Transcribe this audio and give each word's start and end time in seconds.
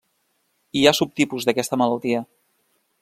Hi 0.79 0.85
ha 0.87 0.93
subtipus 0.99 1.47
d'aquesta 1.49 1.79
malaltia. 1.83 2.23